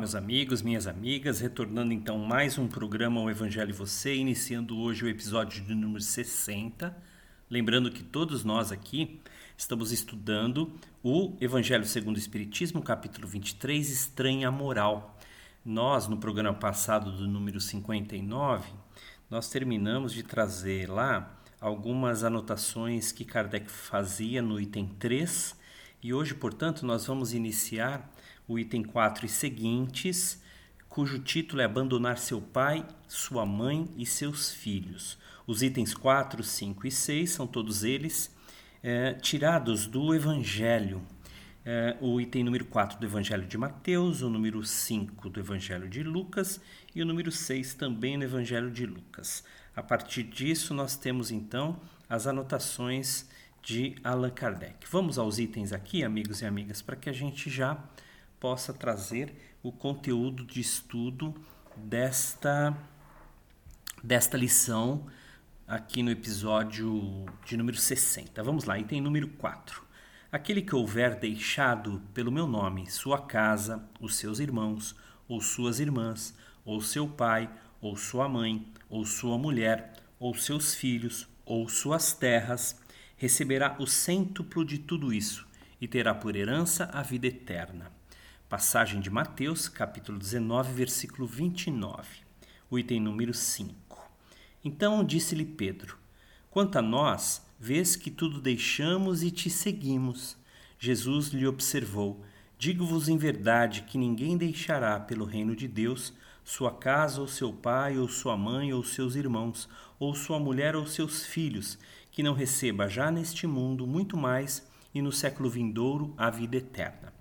[0.00, 5.04] Meus amigos, minhas amigas, retornando então mais um programa O Evangelho e Você, iniciando hoje
[5.04, 6.96] o episódio de número 60.
[7.50, 9.20] Lembrando que todos nós aqui
[9.58, 10.72] estamos estudando
[11.04, 15.18] o Evangelho segundo o Espiritismo, capítulo 23, Estranha Moral.
[15.62, 18.70] Nós, no programa passado do número 59,
[19.28, 25.54] nós terminamos de trazer lá algumas anotações que Kardec fazia no item 3
[26.02, 28.10] e hoje, portanto, nós vamos iniciar
[28.50, 30.42] o item 4 e seguintes,
[30.88, 35.16] cujo título é Abandonar seu pai, sua mãe e seus filhos.
[35.46, 38.34] Os itens 4, 5 e 6 são todos eles
[38.82, 41.00] é, tirados do Evangelho.
[41.64, 46.02] É, o item número 4 do Evangelho de Mateus, o número 5 do Evangelho de
[46.02, 46.60] Lucas
[46.92, 49.44] e o número 6 também no Evangelho de Lucas.
[49.76, 51.78] A partir disso, nós temos então
[52.08, 53.28] as anotações
[53.62, 54.88] de Allan Kardec.
[54.90, 57.78] Vamos aos itens aqui, amigos e amigas, para que a gente já
[58.40, 61.34] possa trazer o conteúdo de estudo
[61.76, 62.74] desta,
[64.02, 65.06] desta lição
[65.68, 68.42] aqui no episódio de número 60.
[68.42, 69.84] Vamos lá, item número 4.
[70.32, 74.96] Aquele que houver deixado pelo meu nome sua casa, os seus irmãos,
[75.28, 76.34] ou suas irmãs,
[76.64, 82.80] ou seu pai, ou sua mãe, ou sua mulher, ou seus filhos, ou suas terras,
[83.16, 85.46] receberá o cêntuplo de tudo isso
[85.78, 87.99] e terá por herança a vida eterna.
[88.50, 92.02] Passagem de Mateus, capítulo 19, versículo 29,
[92.68, 94.10] o item número 5.
[94.64, 95.96] Então disse-lhe Pedro:
[96.50, 100.36] Quanto a nós, vês que tudo deixamos e te seguimos.
[100.80, 102.24] Jesus lhe observou:
[102.58, 106.12] Digo-vos em verdade que ninguém deixará pelo reino de Deus
[106.42, 110.88] sua casa, ou seu pai, ou sua mãe, ou seus irmãos, ou sua mulher, ou
[110.88, 111.78] seus filhos,
[112.10, 117.19] que não receba já neste mundo muito mais e no século vindouro a vida eterna.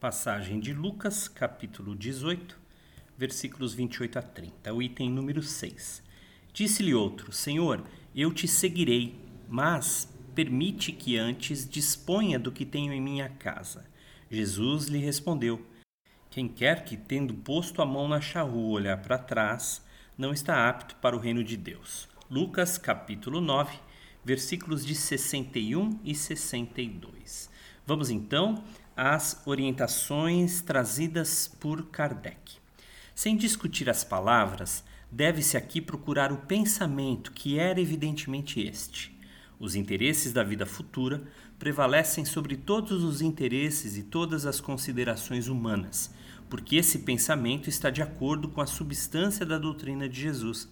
[0.00, 2.58] Passagem de Lucas, capítulo 18,
[3.18, 6.02] versículos 28 a 30, o item número 6.
[6.54, 7.84] Disse-lhe outro: Senhor,
[8.16, 9.14] eu te seguirei,
[9.46, 13.84] mas permite que antes disponha do que tenho em minha casa.
[14.30, 15.66] Jesus lhe respondeu:
[16.30, 19.84] Quem quer que, tendo posto a mão na charrua, olhar para trás,
[20.16, 22.08] não está apto para o reino de Deus.
[22.30, 23.78] Lucas, capítulo 9,
[24.24, 27.50] versículos de 61 e 62.
[27.86, 28.62] Vamos então
[29.02, 32.58] as orientações trazidas por Kardec.
[33.14, 39.18] Sem discutir as palavras, deve-se aqui procurar o pensamento, que era evidentemente este.
[39.58, 41.22] Os interesses da vida futura
[41.58, 46.10] prevalecem sobre todos os interesses e todas as considerações humanas,
[46.50, 50.68] porque esse pensamento está de acordo com a substância da doutrina de Jesus,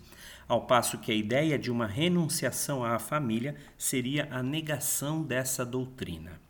[0.46, 6.46] ao passo que a ideia de uma renunciação à família seria a negação dessa doutrina.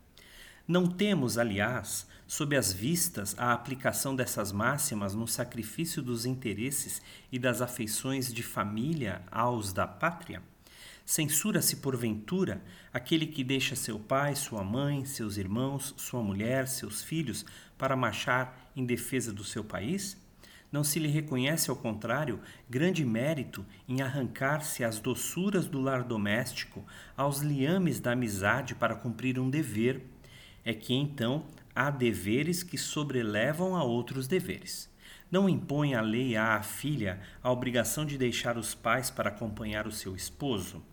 [0.69, 7.01] Não temos, aliás, sob as vistas, a aplicação dessas máximas no sacrifício dos interesses
[7.31, 10.43] e das afeições de família aos da pátria?
[11.03, 12.61] Censura-se porventura
[12.93, 17.43] aquele que deixa seu pai, sua mãe, seus irmãos, sua mulher, seus filhos
[17.75, 20.17] para marchar em defesa do seu país?
[20.71, 22.39] Não se lhe reconhece, ao contrário,
[22.69, 26.85] grande mérito em arrancar-se às doçuras do lar doméstico,
[27.17, 30.05] aos liames da amizade para cumprir um dever.
[30.63, 31.45] É que então
[31.75, 34.89] há deveres que sobrelevam a outros deveres.
[35.31, 39.91] Não impõe a lei à filha a obrigação de deixar os pais para acompanhar o
[39.91, 40.83] seu esposo?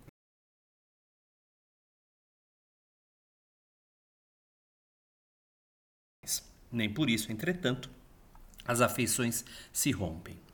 [6.70, 7.90] Nem por isso, entretanto,
[8.64, 10.45] as afeições se rompem.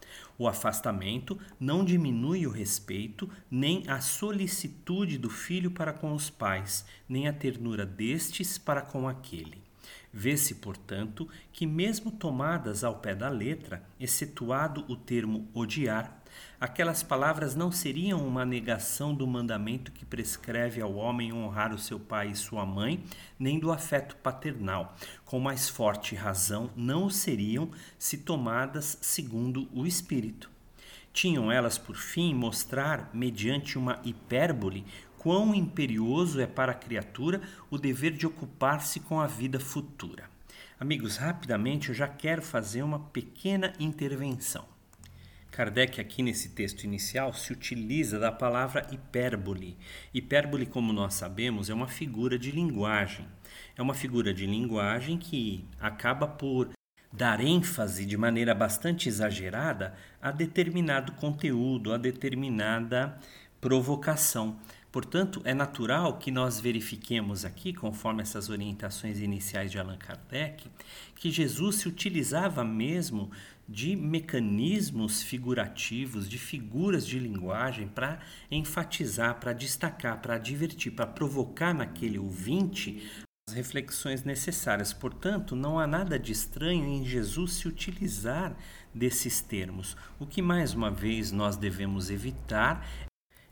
[0.43, 6.85] O afastamento não diminui o respeito, nem a solicitude do filho para com os pais,
[7.09, 9.63] nem a ternura destes para com aquele.
[10.13, 16.21] Vê-se, portanto, que, mesmo tomadas ao pé da letra, excetuado o termo odiar,
[16.61, 21.99] aquelas palavras não seriam uma negação do mandamento que prescreve ao homem honrar o seu
[21.99, 23.03] pai e sua mãe,
[23.39, 24.97] nem do afeto paternal.
[25.25, 30.51] Com mais forte razão, não o seriam se tomadas segundo o Espírito.
[31.13, 34.87] Tinham elas por fim mostrar, mediante uma hipérbole,
[35.19, 37.41] quão imperioso é para a criatura
[37.71, 40.25] o dever de ocupar-se com a vida futura.
[40.81, 44.72] Amigos, rapidamente eu já quero fazer uma pequena intervenção.
[45.53, 49.77] Kardec, aqui nesse texto inicial, se utiliza da palavra hipérbole.
[50.15, 53.27] Hipérbole, como nós sabemos, é uma figura de linguagem.
[53.77, 56.71] É uma figura de linguagem que acaba por
[57.13, 63.19] dar ênfase de maneira bastante exagerada a determinado conteúdo, a determinada
[63.61, 64.59] provocação.
[64.91, 70.69] Portanto, é natural que nós verifiquemos aqui, conforme essas orientações iniciais de Allan Kardec,
[71.15, 73.31] que Jesus se utilizava mesmo
[73.69, 78.21] de mecanismos figurativos, de figuras de linguagem para
[78.51, 83.03] enfatizar, para destacar, para divertir, para provocar naquele ouvinte
[83.49, 84.93] as reflexões necessárias.
[84.93, 88.57] Portanto, não há nada de estranho em Jesus se utilizar
[88.95, 89.97] desses termos.
[90.19, 92.87] O que mais uma vez nós devemos evitar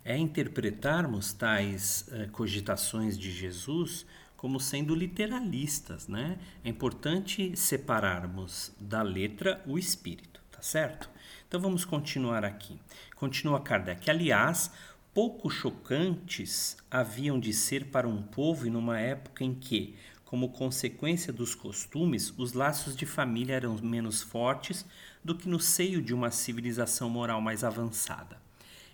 [0.05, 4.07] é interpretarmos tais eh, cogitações de Jesus
[4.41, 6.39] como sendo literalistas, né?
[6.65, 11.11] É importante separarmos da letra o espírito, tá certo?
[11.47, 12.81] Então vamos continuar aqui.
[13.15, 14.09] Continua Kardec.
[14.09, 14.71] Aliás,
[15.13, 19.95] pouco chocantes haviam de ser para um povo e numa época em que,
[20.25, 24.87] como consequência dos costumes, os laços de família eram menos fortes
[25.23, 28.41] do que no seio de uma civilização moral mais avançada.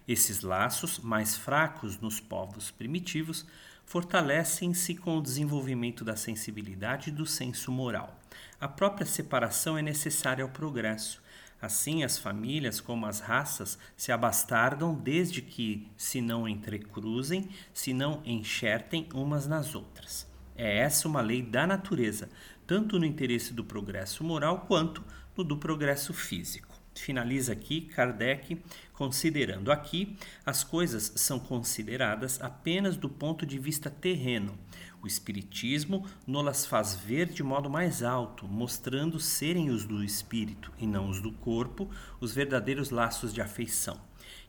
[0.08, 3.46] Esses laços, mais fracos nos povos primitivos,
[3.86, 8.20] fortalecem-se com o desenvolvimento da sensibilidade e do senso moral.
[8.60, 11.22] A própria separação é necessária ao progresso.
[11.62, 18.20] Assim, as famílias, como as raças, se abastardam desde que se não entrecruzem, se não
[18.26, 20.26] enxertem umas nas outras.
[20.54, 22.28] É essa uma lei da natureza,
[22.66, 25.02] tanto no interesse do progresso moral quanto
[25.36, 26.75] no do progresso físico.
[27.00, 28.58] Finaliza aqui Kardec
[28.92, 34.58] considerando aqui as coisas são consideradas apenas do ponto de vista terreno.
[35.02, 40.86] O espiritismo nolas faz ver de modo mais alto, mostrando serem os do espírito e
[40.86, 41.88] não os do corpo
[42.20, 44.00] os verdadeiros laços de afeição.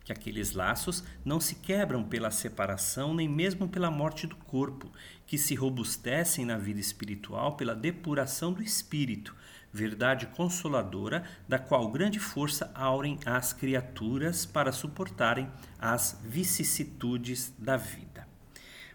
[0.08, 4.90] Que aqueles laços não se quebram pela separação nem mesmo pela morte do corpo,
[5.26, 9.36] que se robustecem na vida espiritual pela depuração do espírito
[9.74, 18.27] verdade consoladora, da qual grande força aurem as criaturas para suportarem as vicissitudes da vida.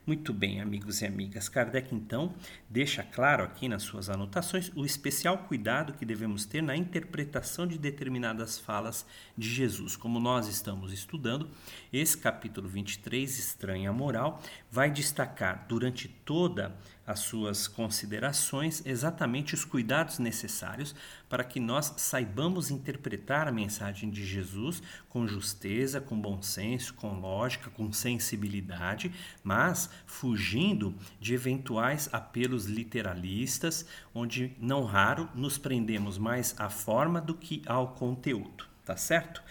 [0.05, 1.49] Muito bem, amigos e amigas.
[1.49, 2.35] Kardec, então,
[2.69, 7.79] deixa claro aqui nas suas anotações o especial cuidado que devemos ter na interpretação de
[7.79, 9.07] determinadas falas
[9.39, 9.95] de Jesus.
[9.95, 11.49] Como nós estamos estudando,
[11.93, 20.19] esse capítulo 23, Estranha Moral, vai destacar durante toda as suas considerações exatamente os cuidados
[20.19, 20.95] necessários
[21.29, 27.19] para que nós saibamos interpretar a mensagem de Jesus com justeza, com bom senso, com
[27.19, 36.55] lógica, com sensibilidade, mas fugindo de eventuais apelos literalistas, onde não raro nos prendemos mais
[36.59, 39.43] à forma do que ao conteúdo, tá certo?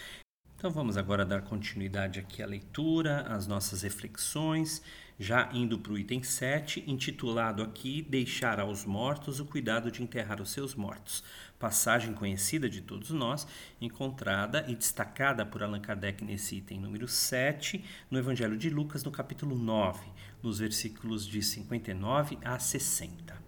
[0.55, 4.81] Então vamos agora dar continuidade aqui à leitura, às nossas reflexões
[5.21, 10.41] já indo para o item 7, intitulado aqui Deixar aos mortos o cuidado de enterrar
[10.41, 11.23] os seus mortos.
[11.59, 13.47] Passagem conhecida de todos nós,
[13.79, 19.11] encontrada e destacada por Allan Kardec nesse item número 7, no Evangelho de Lucas, no
[19.11, 19.99] capítulo 9,
[20.41, 23.39] nos versículos de 59 a 60.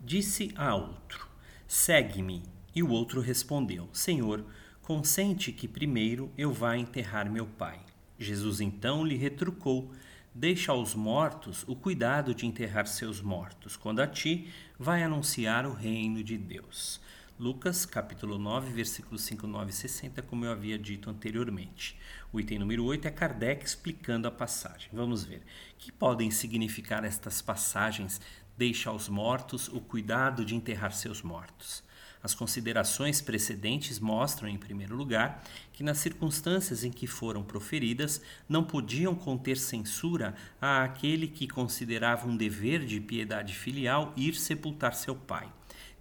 [0.00, 1.28] Disse a outro:
[1.64, 2.42] Segue-me.
[2.74, 4.44] E o outro respondeu: Senhor,
[4.82, 7.78] consente que primeiro eu vá enterrar meu pai.
[8.18, 9.92] Jesus então lhe retrucou:
[10.34, 15.72] deixa aos mortos o cuidado de enterrar seus mortos, quando a ti vai anunciar o
[15.72, 17.00] reino de Deus.
[17.38, 21.98] Lucas, capítulo 9, versículos 5, 9 e 60, como eu havia dito anteriormente.
[22.30, 24.90] O item número 8 é Kardec explicando a passagem.
[24.92, 25.42] Vamos ver.
[25.78, 28.20] Que podem significar estas passagens?
[28.58, 31.82] Deixa aos mortos o cuidado de enterrar seus mortos.
[32.22, 38.62] As considerações precedentes mostram, em primeiro lugar, que nas circunstâncias em que foram proferidas não
[38.62, 45.14] podiam conter censura a aquele que considerava um dever de piedade filial ir sepultar seu
[45.14, 45.50] pai.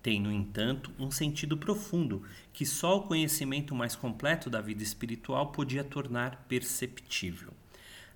[0.02, 2.24] Tem, no entanto, um sentido profundo
[2.54, 7.54] que só o conhecimento mais completo da vida espiritual podia tornar perceptível.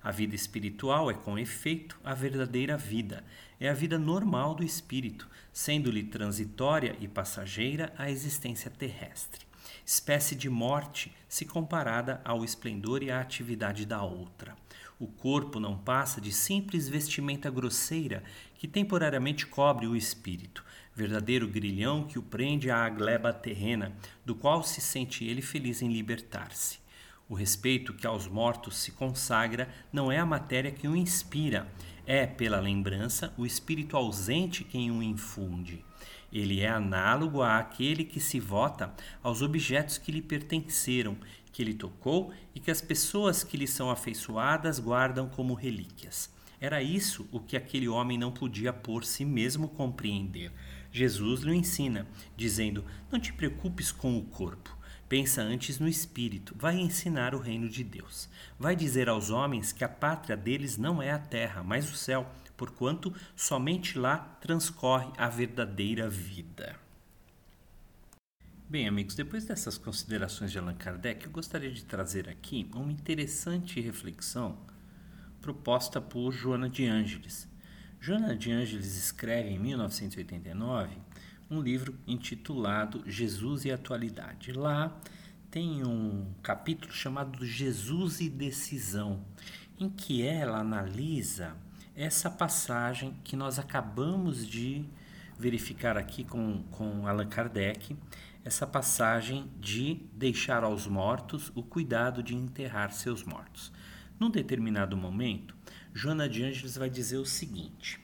[0.02, 3.24] A vida espiritual é, com efeito, a verdadeira vida,
[3.66, 9.46] é a vida normal do espírito, sendo-lhe transitória e passageira a existência terrestre,
[9.86, 14.54] espécie de morte se comparada ao esplendor e à atividade da outra.
[14.98, 18.22] O corpo não passa de simples vestimenta grosseira
[18.54, 23.92] que temporariamente cobre o espírito, verdadeiro grilhão que o prende à gleba terrena,
[24.24, 26.83] do qual se sente ele feliz em libertar-se.
[27.28, 31.66] O respeito que aos mortos se consagra não é a matéria que o inspira,
[32.06, 35.84] é, pela lembrança, o espírito ausente quem o infunde.
[36.30, 41.16] Ele é análogo àquele que se vota aos objetos que lhe pertenceram,
[41.50, 46.28] que ele tocou e que as pessoas que lhe são afeiçoadas guardam como relíquias.
[46.60, 50.52] Era isso o que aquele homem não podia por si mesmo compreender.
[50.90, 54.76] Jesus lhe ensina, dizendo: Não te preocupes com o corpo.
[55.08, 58.28] Pensa antes no espírito, vai ensinar o reino de Deus.
[58.58, 62.26] Vai dizer aos homens que a pátria deles não é a terra, mas o céu,
[62.56, 66.76] porquanto somente lá transcorre a verdadeira vida.
[68.66, 73.80] Bem, amigos, depois dessas considerações de Allan Kardec, eu gostaria de trazer aqui uma interessante
[73.80, 74.56] reflexão
[75.40, 77.46] proposta por Joana de Ângeles.
[78.00, 80.96] Joana de Ângeles escreve em 1989
[81.50, 84.52] um livro intitulado Jesus e Atualidade.
[84.52, 84.96] Lá
[85.50, 89.24] tem um capítulo chamado Jesus e Decisão,
[89.78, 91.56] em que ela analisa
[91.94, 94.84] essa passagem que nós acabamos de
[95.38, 97.96] verificar aqui com, com Allan Kardec,
[98.44, 103.72] essa passagem de deixar aos mortos o cuidado de enterrar seus mortos.
[104.18, 105.56] Num determinado momento,
[105.92, 108.03] Joana de Ângeles vai dizer o seguinte: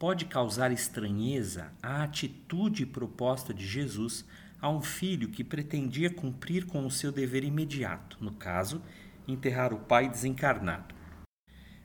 [0.00, 4.24] pode causar estranheza a atitude proposta de Jesus
[4.58, 8.80] a um filho que pretendia cumprir com o seu dever imediato, no caso,
[9.28, 10.94] enterrar o pai desencarnado.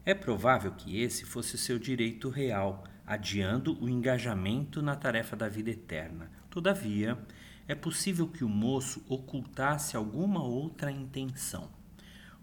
[0.05, 5.49] É provável que esse fosse o seu direito real, adiando o engajamento na tarefa da
[5.49, 6.31] vida eterna.
[6.49, 7.19] Todavia,
[7.67, 11.69] é possível que o moço ocultasse alguma outra intenção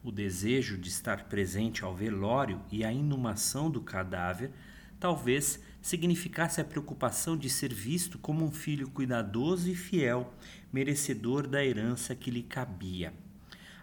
[0.04, 4.50] o desejo de estar presente ao velório e à inumação do cadáver
[5.02, 10.32] talvez significasse a preocupação de ser visto como um filho cuidadoso e fiel,
[10.72, 13.12] merecedor da herança que lhe cabia.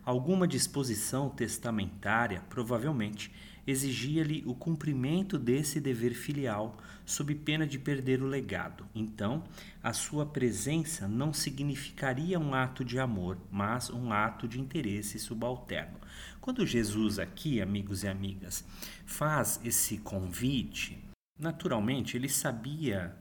[0.05, 3.33] Alguma disposição testamentária, provavelmente,
[3.67, 8.85] exigia-lhe o cumprimento desse dever filial, sob pena de perder o legado.
[8.95, 9.43] Então,
[9.83, 15.99] a sua presença não significaria um ato de amor, mas um ato de interesse subalterno.
[16.39, 18.63] Quando Jesus aqui, amigos e amigas,
[19.05, 21.08] faz esse convite,
[21.39, 23.15] naturalmente ele sabia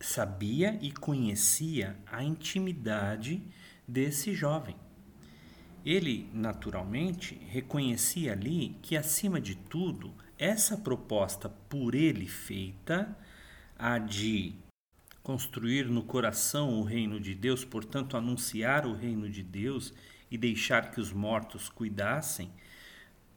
[0.00, 3.42] sabia e conhecia a intimidade
[3.86, 4.76] desse jovem.
[5.84, 13.16] Ele, naturalmente, reconhecia ali que, acima de tudo, essa proposta por ele feita,
[13.78, 14.54] a de
[15.22, 19.94] construir no coração o reino de Deus, portanto, anunciar o reino de Deus
[20.30, 22.50] e deixar que os mortos cuidassem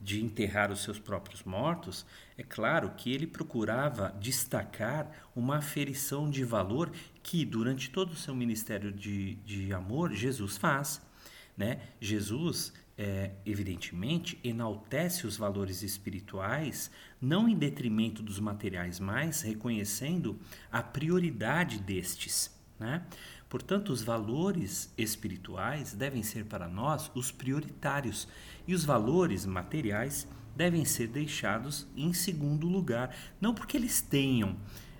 [0.00, 2.06] de enterrar os seus próprios mortos,
[2.38, 6.90] é claro que ele procurava destacar uma aferição de valor
[7.22, 11.02] que, durante todo o seu ministério de, de amor, Jesus faz.
[11.56, 11.80] Né?
[12.00, 16.90] Jesus, é, evidentemente, enaltece os valores espirituais,
[17.20, 20.40] não em detrimento dos materiais, mas reconhecendo
[20.72, 22.58] a prioridade destes.
[22.78, 23.04] Né?
[23.50, 28.28] Portanto, os valores espirituais devem ser para nós os prioritários
[28.70, 33.12] e os valores materiais devem ser deixados em segundo lugar.
[33.40, 34.56] Não porque eles tenham,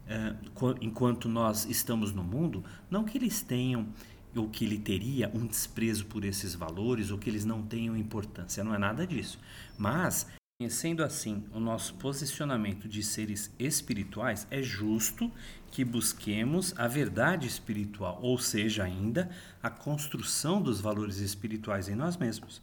[0.09, 0.35] eh,
[0.81, 3.87] enquanto nós estamos no mundo, não que eles tenham
[4.35, 8.65] ou que ele teria um desprezo por esses valores ou que eles não tenham importância.
[8.65, 9.39] Não é nada disso.
[9.79, 10.27] Mas,
[10.59, 15.31] conhecendo assim o nosso posicionamento de seres espirituais, é justo
[15.71, 19.31] que busquemos a verdade espiritual, ou seja, ainda
[19.63, 22.61] a construção dos valores espirituais em nós mesmos.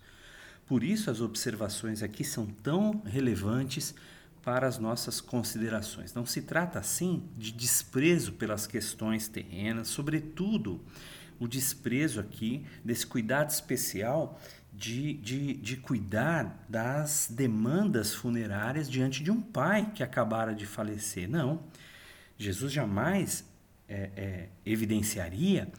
[0.67, 3.95] Por isso, as observações aqui são tão relevantes
[4.43, 6.13] para as nossas considerações.
[6.13, 10.81] Não se trata, assim, de desprezo pelas questões terrenas, sobretudo
[11.39, 14.39] o desprezo aqui desse cuidado especial
[14.74, 21.29] de, de, de cuidar das demandas funerárias diante de um pai que acabara de falecer.
[21.29, 21.63] Não.
[22.38, 23.45] Jesus jamais
[23.88, 25.71] é, é, evidenciaria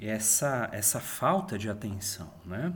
[0.00, 2.74] essa, essa falta de atenção, né?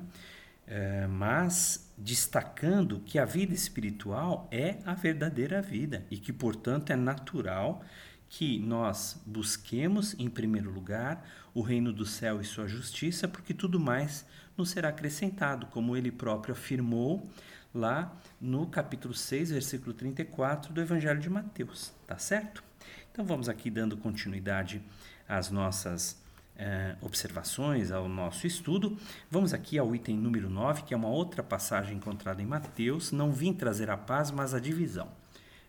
[0.67, 6.97] É, mas destacando que a vida espiritual é a verdadeira vida e que, portanto, é
[6.97, 7.85] natural
[8.29, 13.79] que nós busquemos, em primeiro lugar, o reino do céu e sua justiça, porque tudo
[13.79, 17.31] mais nos será acrescentado, como ele próprio afirmou
[17.73, 22.65] lá no capítulo 6, versículo 34 do Evangelho de Mateus, tá certo?
[23.13, 24.83] Então vamos aqui dando continuidade
[25.29, 26.21] às nossas
[26.59, 28.97] eh, observações, ao nosso estudo.
[29.31, 33.13] Vamos aqui ao item número 9, que é uma outra passagem encontrada em Mateus.
[33.13, 35.09] Não vim trazer a paz, mas a divisão.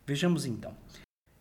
[0.06, 0.74] Vejamos então.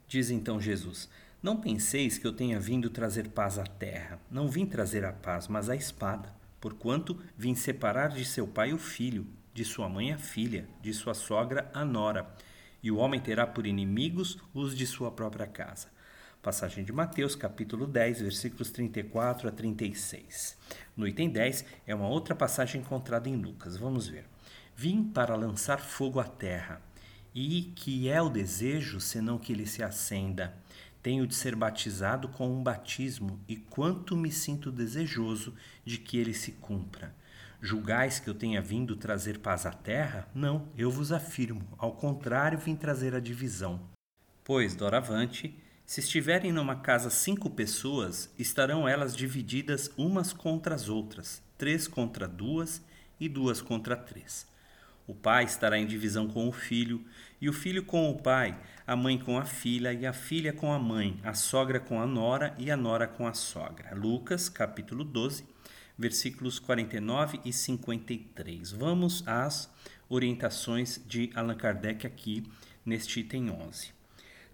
[0.09, 1.09] Diz então Jesus:
[1.43, 4.19] Não penseis que eu tenha vindo trazer paz à terra.
[4.31, 6.35] Não vim trazer a paz, mas a espada.
[6.61, 11.15] Porquanto vim separar de seu pai o filho, de sua mãe a filha, de sua
[11.15, 12.27] sogra a nora.
[12.83, 15.89] E o homem terá por inimigos os de sua própria casa.
[16.47, 20.57] Passagem de Mateus, capítulo 10, versículos 34 a 36.
[20.97, 23.77] No item 10 é uma outra passagem encontrada em Lucas.
[23.77, 24.27] Vamos ver.
[24.77, 26.81] Vim para lançar fogo à terra,
[27.35, 30.55] e que é o desejo, senão que ele se acenda.
[31.03, 35.53] Tenho de ser batizado com um batismo, e quanto me sinto desejoso
[35.85, 37.13] de que ele se cumpra.
[37.61, 40.29] Julgais que eu tenha vindo trazer paz à terra?
[40.33, 43.81] Não, eu vos afirmo, ao contrário, vim trazer a divisão.
[44.45, 51.41] Pois, doravante, se estiverem numa casa cinco pessoas, estarão elas divididas umas contra as outras,
[51.57, 52.83] três contra duas
[53.21, 54.49] e duas contra três.
[55.07, 57.05] O pai estará em divisão com o filho,
[57.41, 60.73] e o filho com o pai, a mãe com a filha, e a filha com
[60.73, 63.95] a mãe, a sogra com a nora e a nora com a sogra.
[63.95, 65.45] Lucas, capítulo 12,
[65.97, 68.73] versículos 49 e 53.
[68.73, 69.73] Vamos às
[70.09, 72.43] orientações de Allan Kardec aqui
[72.85, 73.96] neste item 11.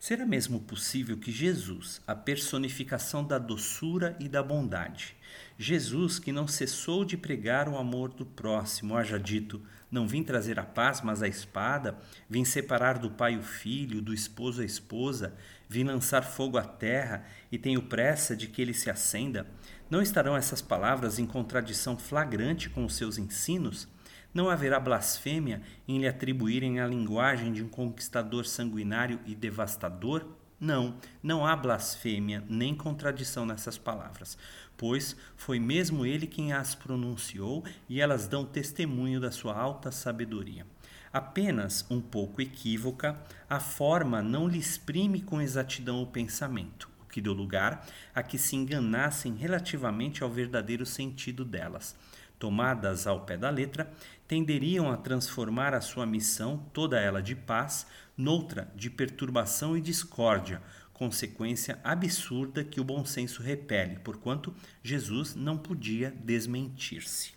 [0.02, 5.14] Será mesmo possível que Jesus, a personificação da doçura e da bondade,
[5.56, 10.58] Jesus que não cessou de pregar o amor do próximo, haja dito: Não vim trazer
[10.58, 11.96] a paz, mas a espada,
[12.28, 15.36] vim separar do pai o filho, do esposo a esposa,
[15.68, 19.46] vim lançar fogo à terra e tenho pressa de que ele se acenda?
[19.88, 23.86] Não estarão essas palavras em contradição flagrante com os seus ensinos?
[24.34, 30.24] Não haverá blasfêmia em lhe atribuírem a linguagem de um conquistador sanguinário e devastador?
[30.58, 34.38] Não, não há blasfêmia nem contradição nessas palavras,
[34.74, 40.66] pois foi mesmo ele quem as pronunciou e elas dão testemunho da sua alta sabedoria.
[41.12, 47.20] Apenas um pouco equívoca, a forma não lhe exprime com exatidão o pensamento, o que
[47.20, 51.94] deu lugar a que se enganassem relativamente ao verdadeiro sentido delas
[52.42, 53.88] tomadas ao pé da letra,
[54.32, 60.62] tenderiam a transformar a sua missão, toda ela de paz, noutra de perturbação e discórdia,
[60.94, 67.34] consequência absurda que o bom senso repele, porquanto Jesus não podia desmentir-se.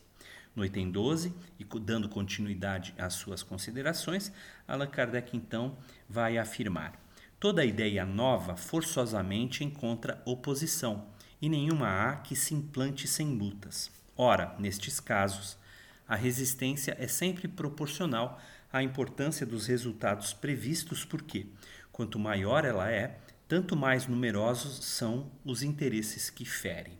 [0.55, 4.31] No item 12, e dando continuidade às suas considerações,
[4.65, 5.77] Allan Kardec então
[6.07, 6.93] vai afirmar:
[7.37, 11.07] toda ideia nova forçosamente encontra oposição,
[11.41, 13.91] e nenhuma há que se implante sem lutas.
[14.15, 15.57] Ora, nestes casos,
[16.07, 18.39] a resistência é sempre proporcional
[18.71, 21.47] à importância dos resultados previstos, porque,
[21.91, 26.97] quanto maior ela é, tanto mais numerosos são os interesses que ferem.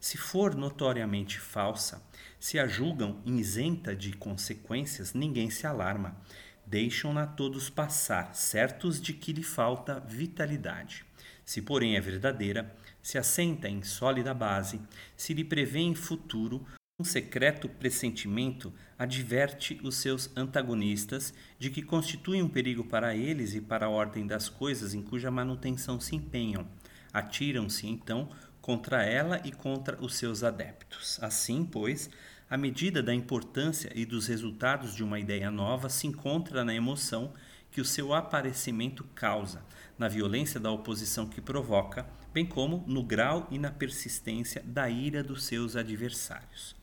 [0.00, 2.02] Se for notoriamente falsa,
[2.38, 6.16] se a julgam isenta de consequências, ninguém se alarma.
[6.64, 11.04] Deixam-na todos passar, certos de que lhe falta vitalidade.
[11.44, 14.80] Se, porém, é verdadeira, se assenta em sólida base,
[15.16, 16.64] se lhe prevê em futuro,
[17.00, 23.60] um secreto pressentimento adverte os seus antagonistas de que constitui um perigo para eles e
[23.60, 26.66] para a ordem das coisas em cuja manutenção se empenham.
[27.12, 28.28] Atiram-se, então,
[28.60, 31.22] contra ela e contra os seus adeptos.
[31.22, 32.10] Assim, pois,
[32.50, 37.32] a medida da importância e dos resultados de uma ideia nova se encontra na emoção
[37.70, 39.64] que o seu aparecimento causa,
[39.96, 45.22] na violência da oposição que provoca, bem como no grau e na persistência da ira
[45.22, 46.77] dos seus adversários.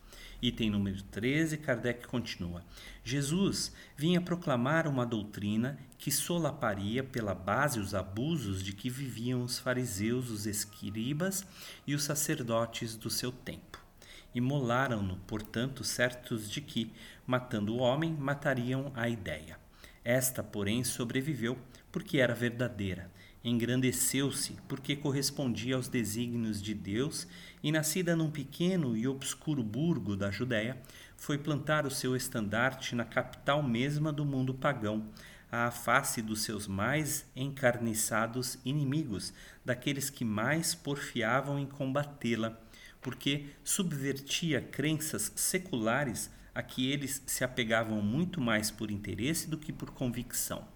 [0.48, 2.64] Item número 13, Kardec continua:
[3.04, 9.58] Jesus vinha proclamar uma doutrina que solaparia pela base os abusos de que viviam os
[9.58, 11.44] fariseus, os escribas
[11.88, 13.84] e os sacerdotes do seu tempo.
[14.36, 16.94] Imolaram-no, portanto, certos de que,
[17.26, 19.58] matando o homem, matariam a ideia.
[20.04, 21.58] Esta, porém, sobreviveu
[21.92, 23.10] porque era verdadeira.
[23.46, 27.28] Engrandeceu-se porque correspondia aos desígnios de Deus
[27.62, 30.82] e, nascida num pequeno e obscuro burgo da Judéia,
[31.16, 35.08] foi plantar o seu estandarte na capital mesma do mundo pagão,
[35.52, 39.32] à face dos seus mais encarniçados inimigos,
[39.64, 42.60] daqueles que mais porfiavam em combatê-la,
[43.00, 49.72] porque subvertia crenças seculares a que eles se apegavam muito mais por interesse do que
[49.72, 50.75] por convicção.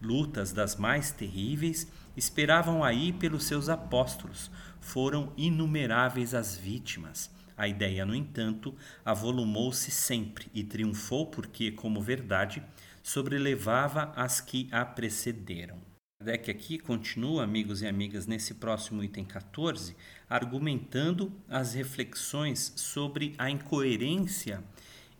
[0.00, 7.30] Lutas das mais terríveis esperavam aí pelos seus apóstolos, foram inumeráveis as vítimas.
[7.56, 12.62] A ideia, no entanto, avolumou-se sempre e triunfou porque, como verdade,
[13.02, 15.78] sobrelevava as que a precederam.
[16.20, 19.96] Kardec aqui continua, amigos e amigas, nesse próximo item 14,
[20.28, 24.62] argumentando as reflexões sobre a incoerência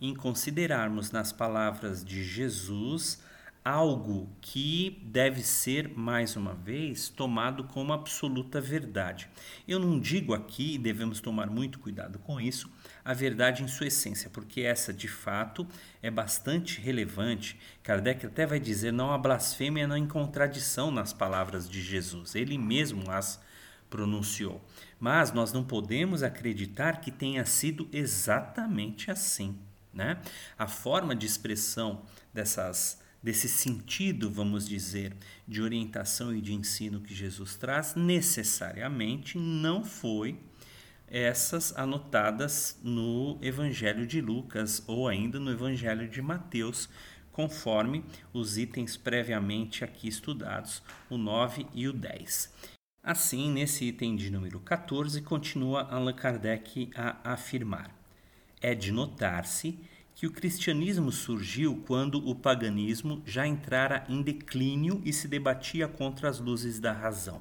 [0.01, 3.21] em considerarmos nas palavras de Jesus
[3.69, 9.29] algo que deve ser, mais uma vez, tomado como absoluta verdade.
[9.67, 12.71] Eu não digo aqui, e devemos tomar muito cuidado com isso,
[13.05, 15.67] a verdade em sua essência, porque essa de fato
[16.03, 17.59] é bastante relevante.
[17.83, 22.35] Kardec até vai dizer: não há blasfêmia, não há contradição nas palavras de Jesus.
[22.35, 23.39] Ele mesmo as
[23.91, 24.65] pronunciou.
[24.99, 29.59] Mas nós não podemos acreditar que tenha sido exatamente assim.
[29.93, 30.19] Né?
[30.59, 32.03] A forma de expressão
[32.33, 39.85] dessas desse sentido, vamos dizer, de orientação e de ensino que Jesus traz, necessariamente não
[39.85, 40.39] foi
[41.11, 46.89] essas anotadas no Evangelho de Lucas ou ainda no Evangelho de Mateus,
[47.33, 52.53] conforme os itens previamente aqui estudados, o 9 e o 10.
[53.03, 57.91] Assim, nesse item de número 14, continua Allan Kardec a afirmar:
[58.61, 59.79] é de notar-se
[60.19, 66.29] que o cristianismo surgiu quando o paganismo já entrara em declínio e se debatia contra
[66.29, 67.41] as luzes da razão.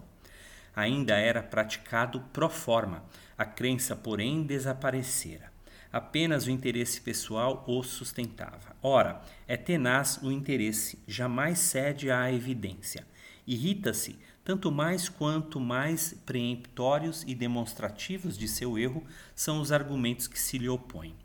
[0.75, 3.03] Ainda era praticado pro forma,
[3.35, 5.51] a crença, porém, desaparecera.
[5.91, 8.75] Apenas o interesse pessoal o sustentava.
[8.79, 13.07] Ora, é tenaz o interesse, jamais cede à evidência.
[13.47, 20.39] Irrita-se tanto mais quanto mais preemptórios e demonstrativos de seu erro são os argumentos que
[20.39, 21.15] se lhe opõem.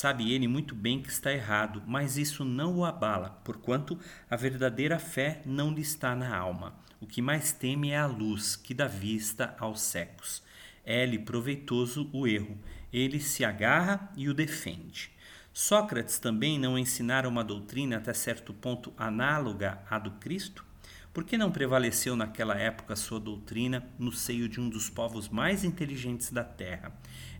[0.00, 3.98] Sabe ele muito bem que está errado, mas isso não o abala, porquanto
[4.30, 6.78] a verdadeira fé não lhe está na alma.
[7.00, 10.40] O que mais teme é a luz, que dá vista aos secos.
[10.84, 12.56] É-lhe proveitoso o erro,
[12.92, 15.10] ele se agarra e o defende.
[15.52, 20.64] Sócrates também não ensinara uma doutrina até certo ponto análoga à do Cristo?
[21.12, 25.64] Por que não prevaleceu naquela época sua doutrina no seio de um dos povos mais
[25.64, 26.92] inteligentes da terra?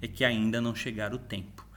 [0.03, 1.68] É que ainda não chegara o tempo.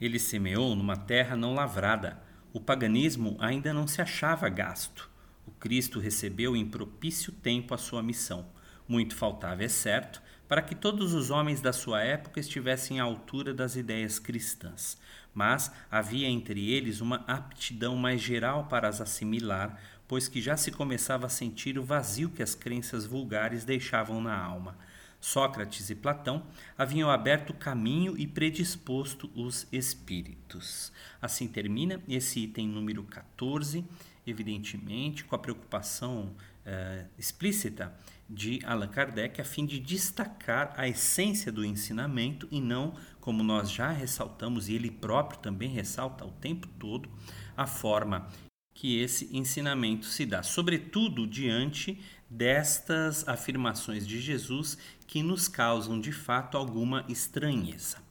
[0.00, 2.20] Ele semeou numa terra não lavrada.
[2.52, 5.10] O paganismo ainda não se achava gasto.
[5.46, 8.46] O Cristo recebeu em propício tempo a sua missão.
[8.88, 13.52] Muito faltava, é certo, para que todos os homens da sua época estivessem à altura
[13.52, 14.96] das ideias cristãs,
[15.34, 20.70] mas havia entre eles uma aptidão mais geral para as assimilar, pois que já se
[20.70, 24.78] começava a sentir o vazio que as crenças vulgares deixavam na alma.
[25.20, 26.42] Sócrates e Platão
[26.76, 30.92] haviam aberto caminho e predisposto os espíritos.
[31.20, 33.84] Assim termina esse item número 14,
[34.26, 37.94] evidentemente, com a preocupação eh, explícita
[38.28, 43.70] de Allan Kardec a fim de destacar a essência do ensinamento e não, como nós
[43.70, 47.08] já ressaltamos, e ele próprio também ressalta o tempo todo,
[47.56, 48.28] a forma
[48.74, 51.98] que esse ensinamento se dá, sobretudo diante
[52.28, 58.04] destas afirmações de Jesus que nos causam de fato alguma estranheza.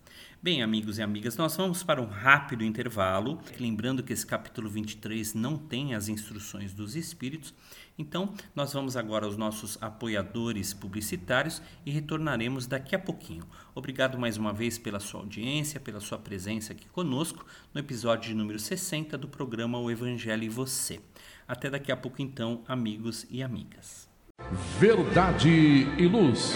[0.45, 3.41] Bem, amigos e amigas, nós vamos para um rápido intervalo.
[3.59, 7.51] Lembrando que esse capítulo 23 não tem as instruções dos Espíritos,
[7.97, 13.43] então nós vamos agora aos nossos apoiadores publicitários e retornaremos daqui a pouquinho.
[13.73, 18.35] Obrigado mais uma vez pela sua audiência, pela sua presença aqui conosco no episódio de
[18.35, 21.01] número 60 do programa O Evangelho e Você.
[21.47, 24.04] Até daqui a pouco, então, amigos e amigas.
[24.51, 25.49] Verdade
[25.97, 26.53] e Luz.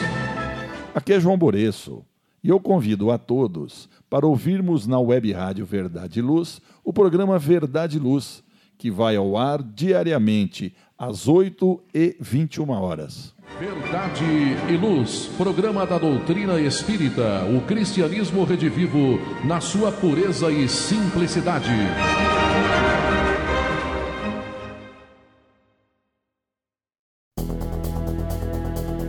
[0.94, 2.04] Aqui é João Boreço
[2.44, 7.38] e eu convido a todos para ouvirmos na web rádio Verdade e Luz o programa
[7.40, 8.44] Verdade e Luz,
[8.78, 13.34] que vai ao ar diariamente às 8 e 21 horas.
[13.60, 14.24] Verdade
[14.70, 21.72] e Luz, programa da doutrina espírita, o cristianismo redivivo na sua pureza e simplicidade.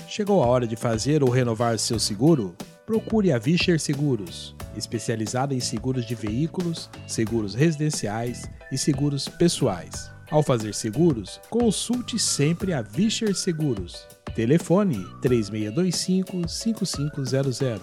[0.09, 2.57] Chegou a hora de fazer ou renovar seu seguro?
[2.85, 10.18] Procure a Vischer Seguros, especializada em seguros de veículos, seguros residenciais e seguros pessoais.
[10.31, 14.07] Ao fazer seguros, consulte sempre a Vischer Seguros.
[14.35, 17.81] Telefone 3625-5500.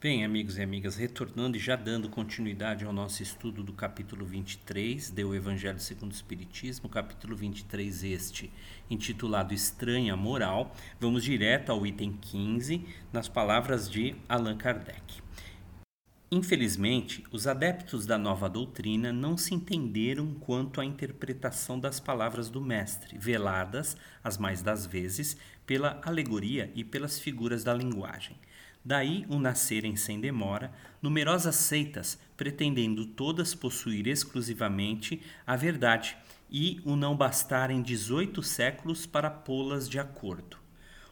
[0.08, 5.12] Bem, amigos e amigas, retornando e já dando continuidade ao nosso estudo do capítulo 23
[5.12, 8.50] do Evangelho segundo o Espiritismo, capítulo 23 este,
[8.89, 15.22] intitulado Estranha Moral, vamos direto ao item 15, nas palavras de Allan Kardec.
[16.32, 22.62] Infelizmente, os adeptos da nova doutrina não se entenderam quanto à interpretação das palavras do
[22.62, 28.38] Mestre, veladas, as mais das vezes, pela alegoria e pelas figuras da linguagem.
[28.88, 30.71] Daí o nascerem sem demora
[31.02, 36.15] numerosas seitas, pretendendo todas possuir exclusivamente a verdade
[36.50, 40.56] e o não bastarem 18 séculos para pô-las de acordo.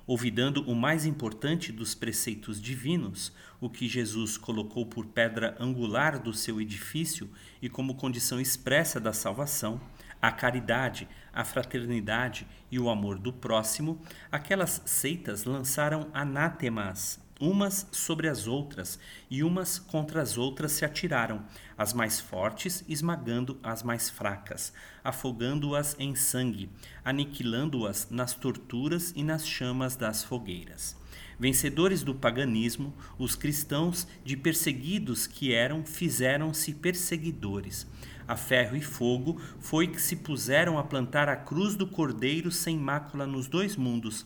[0.08, 6.34] Olvidando o mais importante dos preceitos divinos, o que Jesus colocou por pedra angular do
[6.34, 7.30] seu edifício
[7.62, 9.82] e como condição expressa da salvação,
[10.22, 18.28] a caridade, a fraternidade e o amor do próximo, aquelas seitas lançaram anátemas umas sobre
[18.28, 18.98] as outras,
[19.30, 21.44] e umas contra as outras se atiraram,
[21.78, 24.72] as mais fortes esmagando as mais fracas,
[25.04, 26.70] afogando-as em sangue,
[27.04, 30.96] aniquilando-as nas torturas e nas chamas das fogueiras.
[31.38, 37.86] Vencedores do paganismo, os cristãos, de perseguidos que eram, fizeram-se perseguidores.
[38.26, 42.78] A ferro e fogo foi que se puseram a plantar a cruz do Cordeiro sem
[42.78, 44.26] mácula nos dois mundos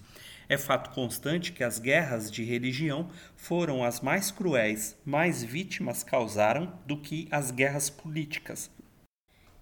[0.49, 6.73] é fato constante que as guerras de religião foram as mais cruéis, mais vítimas causaram
[6.87, 8.71] do que as guerras políticas.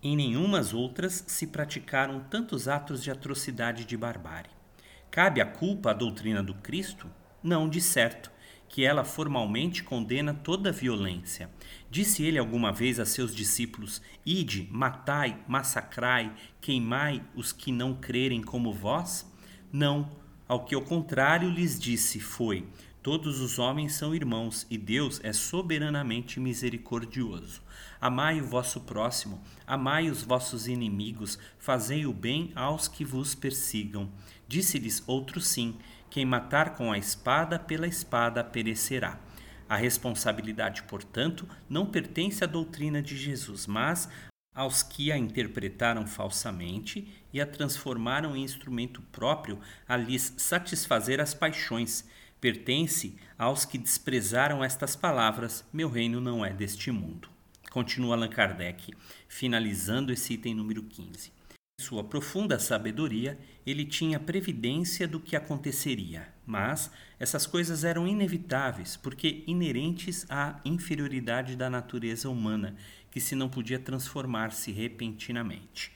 [0.01, 4.49] Em nenhumas outras se praticaram tantos atos de atrocidade e de barbárie.
[5.11, 7.09] Cabe a culpa à doutrina do Cristo?
[7.43, 8.31] Não, de certo,
[8.69, 11.49] que ela formalmente condena toda violência.
[11.89, 18.41] Disse ele alguma vez a seus discípulos: Ide, matai, massacrai, queimai os que não crerem
[18.41, 19.29] como vós?
[19.71, 20.09] Não,
[20.47, 22.67] ao que ao contrário lhes disse foi:
[23.01, 27.61] Todos os homens são irmãos e Deus é soberanamente misericordioso.
[28.01, 34.09] Amai o vosso próximo, amai os vossos inimigos, fazei o bem aos que vos persigam.
[34.47, 35.77] Disse-lhes outro sim:
[36.09, 39.19] quem matar com a espada, pela espada perecerá.
[39.69, 44.09] A responsabilidade, portanto, não pertence à doutrina de Jesus, mas
[44.55, 47.07] aos que a interpretaram falsamente
[47.37, 52.03] e a transformaram em instrumento próprio a lhes satisfazer as paixões.
[52.41, 57.29] Pertence aos que desprezaram estas palavras: Meu reino não é deste mundo.
[57.69, 58.93] Continua Allan Kardec,
[59.27, 61.31] finalizando esse item número 15.
[61.79, 68.97] Em sua profunda sabedoria, ele tinha previdência do que aconteceria, mas essas coisas eram inevitáveis
[68.97, 72.75] porque inerentes à inferioridade da natureza humana,
[73.11, 75.91] que se não podia transformar-se repentinamente.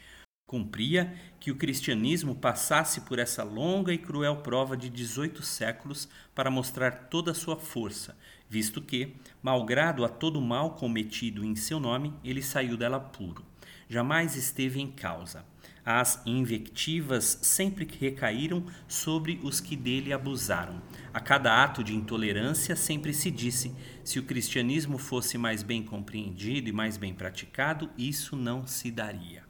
[0.52, 6.52] Cumpria que o cristianismo passasse por essa longa e cruel prova de 18 séculos para
[6.52, 8.18] mostrar toda a sua força,
[8.50, 13.46] visto que, malgrado a todo mal cometido em seu nome, ele saiu dela puro.
[13.88, 15.46] Jamais esteve em causa.
[15.86, 20.82] As invectivas sempre recaíram sobre os que dele abusaram.
[21.14, 26.68] A cada ato de intolerância sempre se disse: se o cristianismo fosse mais bem compreendido
[26.68, 29.50] e mais bem praticado, isso não se daria.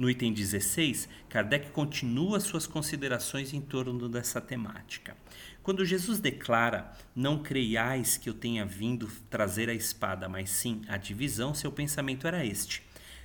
[0.00, 5.14] No item 16, Kardec continua suas considerações em torno dessa temática.
[5.62, 10.96] Quando Jesus declara: Não creiais que eu tenha vindo trazer a espada, mas sim a
[10.96, 12.82] divisão, seu pensamento era este.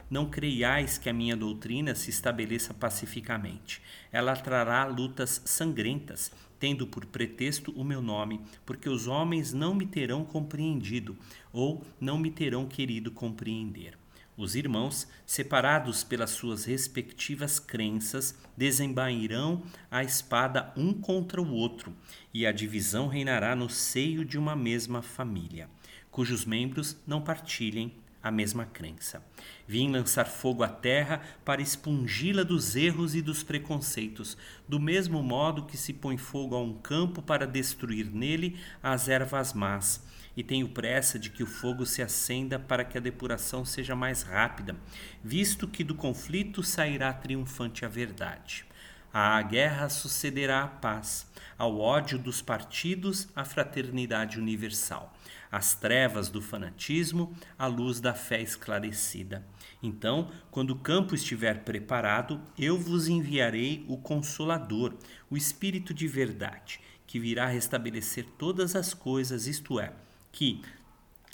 [0.10, 3.82] Não creiais que a minha doutrina se estabeleça pacificamente.
[4.12, 9.86] Ela trará lutas sangrentas, tendo por pretexto o meu nome, porque os homens não me
[9.86, 11.18] terão compreendido
[11.54, 13.98] ou não me terão querido compreender.
[14.38, 21.96] Os irmãos, separados pelas suas respectivas crenças, desembairão a espada um contra o outro,
[22.34, 25.70] e a divisão reinará no seio de uma mesma família,
[26.12, 29.24] cujos membros não partilhem a mesma crença.
[29.66, 34.36] Vim lançar fogo à terra para expungi-la dos erros e dos preconceitos,
[34.68, 39.54] do mesmo modo que se põe fogo a um campo para destruir nele as ervas
[39.54, 40.02] más
[40.36, 44.22] e tenho pressa de que o fogo se acenda para que a depuração seja mais
[44.22, 44.76] rápida,
[45.24, 48.66] visto que do conflito sairá triunfante a verdade.
[49.14, 51.26] À guerra sucederá a paz,
[51.58, 55.16] ao ódio dos partidos a fraternidade universal,
[55.50, 59.42] às trevas do fanatismo a luz da fé esclarecida.
[59.82, 64.94] Então, quando o campo estiver preparado, eu vos enviarei o Consolador,
[65.30, 69.94] o Espírito de verdade, que virá restabelecer todas as coisas, isto é,
[70.36, 70.62] que,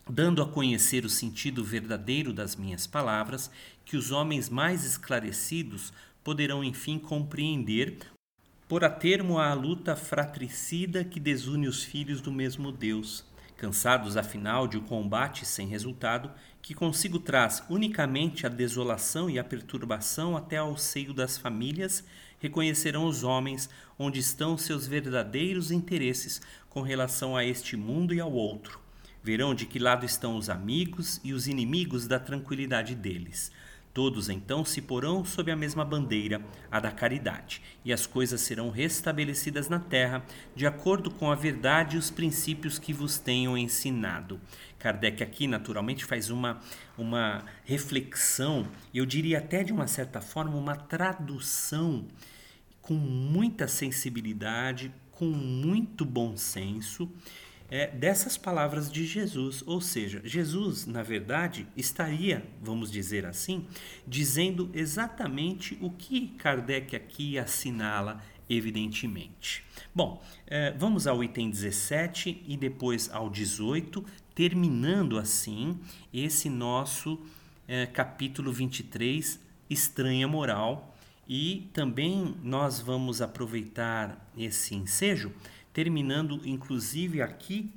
[0.07, 3.49] dando a conhecer o sentido verdadeiro das minhas palavras,
[3.83, 5.91] que os homens mais esclarecidos
[6.23, 7.97] poderão enfim compreender,
[8.67, 13.25] por a termo à luta fratricida que desune os filhos do mesmo Deus,
[13.57, 19.43] cansados afinal de um combate sem resultado, que consigo traz unicamente a desolação e a
[19.43, 22.03] perturbação até ao seio das famílias,
[22.39, 28.31] reconhecerão os homens onde estão seus verdadeiros interesses com relação a este mundo e ao
[28.31, 28.80] outro,
[29.23, 33.51] Verão de que lado estão os amigos e os inimigos da tranquilidade deles.
[33.93, 38.69] Todos então se porão sob a mesma bandeira, a da caridade, e as coisas serão
[38.69, 40.23] restabelecidas na terra,
[40.55, 44.39] de acordo com a verdade e os princípios que vos tenham ensinado.
[44.79, 46.61] Kardec aqui, naturalmente, faz uma,
[46.97, 52.07] uma reflexão, eu diria até de uma certa forma, uma tradução
[52.81, 57.11] com muita sensibilidade, com muito bom senso
[57.71, 59.63] é, dessas palavras de Jesus.
[59.65, 63.65] Ou seja, Jesus, na verdade, estaria, vamos dizer assim,
[64.05, 69.63] dizendo exatamente o que Kardec aqui assinala, evidentemente.
[69.95, 74.03] Bom, é, vamos ao item 17 e depois ao 18,
[74.35, 75.79] terminando assim
[76.13, 77.17] esse nosso
[77.65, 80.89] é, capítulo 23, Estranha Moral.
[81.27, 85.31] E também nós vamos aproveitar esse ensejo
[85.73, 87.71] terminando inclusive aqui,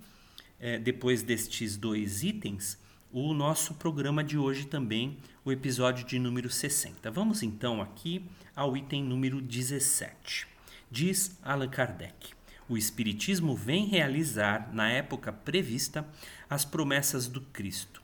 [0.59, 2.79] é, depois destes dois itens,
[3.13, 7.11] o nosso programa de hoje também, o episódio de número 60.
[7.13, 8.25] Vamos então aqui
[8.57, 10.49] ao item número 17.
[10.91, 12.31] Diz Allan Kardec:
[12.69, 16.05] O Espiritismo vem realizar, na época prevista,
[16.51, 18.03] as promessas do Cristo.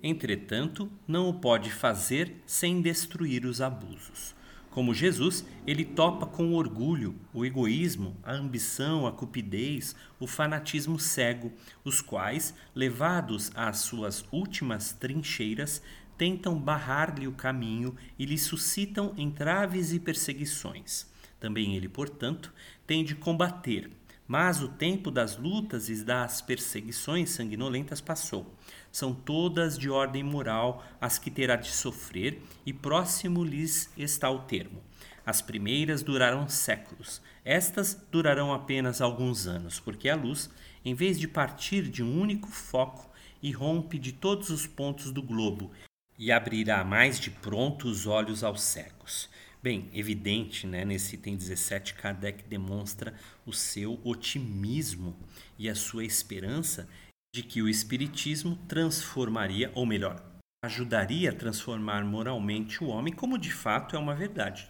[0.00, 4.35] Entretanto, não o pode fazer sem destruir os abusos.
[4.76, 11.00] Como Jesus, ele topa com o orgulho, o egoísmo, a ambição, a cupidez, o fanatismo
[11.00, 11.50] cego,
[11.82, 15.80] os quais, levados às suas últimas trincheiras,
[16.18, 21.10] tentam barrar-lhe o caminho e lhe suscitam entraves e perseguições.
[21.40, 22.52] Também ele, portanto,
[22.86, 23.90] tem de combater,
[24.28, 28.54] mas o tempo das lutas e das perseguições sanguinolentas passou.
[28.96, 34.38] São todas de ordem moral as que terá de sofrer, e próximo lhes está o
[34.38, 34.82] termo.
[35.26, 40.48] As primeiras durarão séculos, estas durarão apenas alguns anos, porque a luz,
[40.82, 43.10] em vez de partir de um único foco,
[43.42, 45.70] irrompe de todos os pontos do globo
[46.18, 49.28] e abrirá mais de pronto os olhos aos cegos.
[49.62, 53.12] Bem, evidente, né, nesse item 17, Kardec demonstra
[53.44, 55.14] o seu otimismo
[55.58, 56.88] e a sua esperança
[57.36, 60.24] de que o Espiritismo transformaria, ou melhor,
[60.64, 64.66] ajudaria a transformar moralmente o homem, como de fato é uma verdade.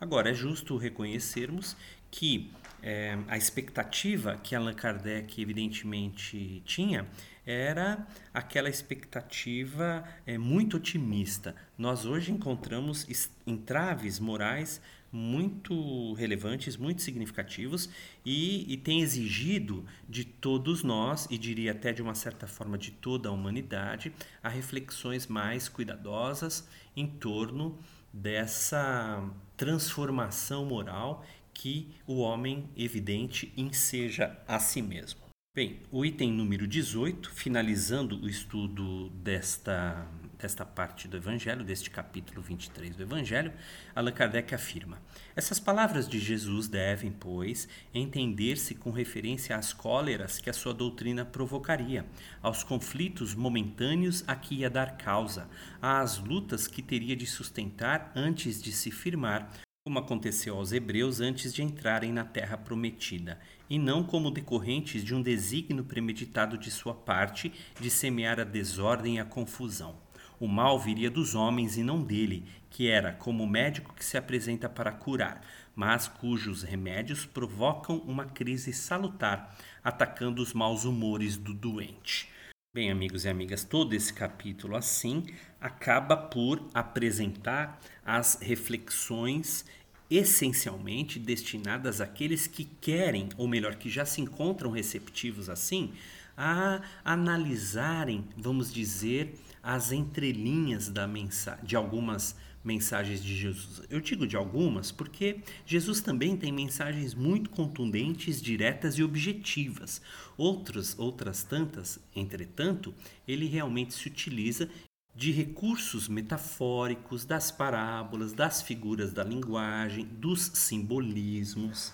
[0.00, 1.76] Agora, é justo reconhecermos
[2.10, 2.50] que
[2.82, 7.06] é, a expectativa que Allan Kardec evidentemente tinha
[7.44, 11.54] era aquela expectativa é, muito otimista.
[11.76, 13.06] Nós hoje encontramos
[13.46, 14.80] entraves morais
[15.12, 17.88] muito relevantes, muito significativos
[18.24, 22.90] e, e, tem exigido de todos nós, e diria até de uma certa forma de
[22.90, 27.78] toda a humanidade, a reflexões mais cuidadosas em torno
[28.12, 35.26] dessa transformação moral que o homem evidente enseja a si mesmo.
[35.54, 40.06] Bem, o item número 18, finalizando o estudo desta,
[40.38, 43.52] desta parte do Evangelho, deste capítulo 23 do Evangelho,
[43.94, 45.00] Allan Kardec afirma:
[45.34, 51.24] Essas palavras de Jesus devem, pois, entender-se com referência às cóleras que a sua doutrina
[51.24, 52.06] provocaria,
[52.42, 55.48] aos conflitos momentâneos a que ia dar causa,
[55.80, 59.50] às lutas que teria de sustentar antes de se firmar
[59.86, 63.38] como aconteceu aos hebreus antes de entrarem na terra prometida,
[63.70, 69.14] e não como decorrentes de um desígnio premeditado de sua parte de semear a desordem
[69.14, 69.94] e a confusão.
[70.38, 74.18] O mal viria dos homens e não dele, que era como o médico que se
[74.18, 75.40] apresenta para curar,
[75.74, 82.28] mas cujos remédios provocam uma crise salutar, atacando os maus humores do doente.
[82.74, 85.24] Bem, amigos e amigas, todo esse capítulo assim
[85.58, 89.64] acaba por apresentar as reflexões
[90.10, 95.94] essencialmente destinadas àqueles que querem, ou melhor, que já se encontram receptivos assim,
[96.36, 99.34] a analisarem, vamos dizer,
[99.66, 103.82] as entrelinhas da mensa de algumas mensagens de Jesus.
[103.90, 110.00] Eu digo de algumas porque Jesus também tem mensagens muito contundentes, diretas e objetivas.
[110.36, 112.94] Outras, outras tantas, entretanto,
[113.26, 114.68] ele realmente se utiliza
[115.12, 121.92] de recursos metafóricos, das parábolas, das figuras da linguagem, dos simbolismos.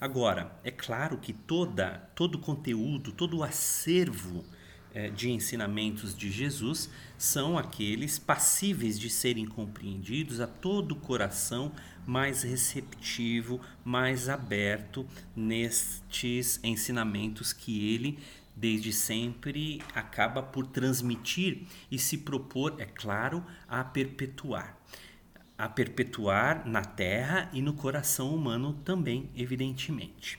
[0.00, 4.42] Agora, é claro que toda, todo o conteúdo, todo o acervo
[5.14, 11.72] de ensinamentos de Jesus são aqueles passíveis de serem compreendidos a todo o coração
[12.06, 18.18] mais receptivo, mais aberto nestes ensinamentos que ele
[18.60, 24.76] desde sempre acaba por transmitir e se propor, é claro, a perpetuar.
[25.56, 30.38] A perpetuar na terra e no coração humano também, evidentemente.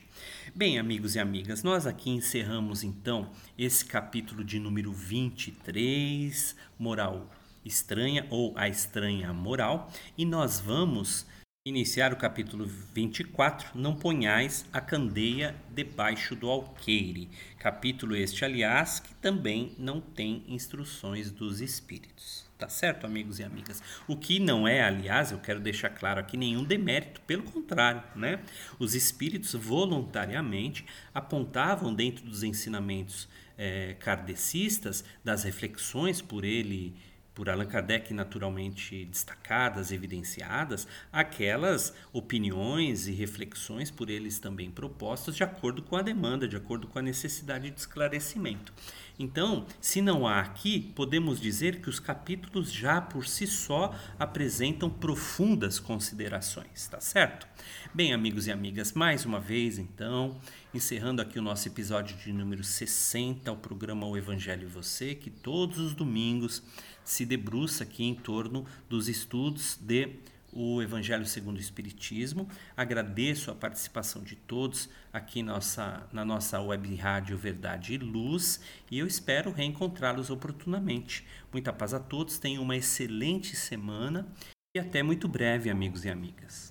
[0.54, 7.32] Bem, amigos e amigas, nós aqui encerramos então esse capítulo de número 23, Moral
[7.64, 11.26] Estranha ou A Estranha Moral, e nós vamos
[11.64, 17.30] Iniciar o capítulo 24, não ponhais a candeia debaixo do alqueire.
[17.60, 22.50] Capítulo este, aliás, que também não tem instruções dos espíritos.
[22.58, 23.80] Tá certo, amigos e amigas?
[24.08, 28.40] O que não é, aliás, eu quero deixar claro aqui, nenhum demérito, pelo contrário, né?
[28.80, 30.84] Os espíritos voluntariamente
[31.14, 36.96] apontavam dentro dos ensinamentos é, kardecistas, das reflexões por ele
[37.34, 45.44] por Allan Kardec naturalmente destacadas, evidenciadas, aquelas opiniões e reflexões por eles também propostas de
[45.44, 48.74] acordo com a demanda, de acordo com a necessidade de esclarecimento.
[49.18, 54.90] Então, se não há aqui, podemos dizer que os capítulos já por si só apresentam
[54.90, 57.48] profundas considerações, tá certo?
[57.94, 60.40] Bem, amigos e amigas, mais uma vez então,
[60.74, 65.30] encerrando aqui o nosso episódio de número 60, o programa O Evangelho e Você, que
[65.30, 66.64] todos os domingos
[67.04, 70.20] se debruça aqui em torno dos estudos de
[70.54, 72.48] o Evangelho segundo o Espiritismo.
[72.76, 79.00] Agradeço a participação de todos aqui nossa, na nossa web rádio Verdade e Luz e
[79.00, 81.26] eu espero reencontrá-los oportunamente.
[81.52, 84.28] Muita paz a todos, tenham uma excelente semana
[84.76, 86.71] e até muito breve, amigos e amigas.